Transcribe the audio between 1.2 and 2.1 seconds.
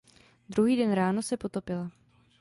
se potopila.